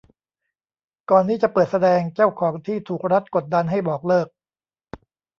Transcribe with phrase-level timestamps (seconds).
[1.09, 4.27] ก่อนนี้จะเปิดแสดง เจ้าของที่ถูกรัฐกดดันให้บอกเลิก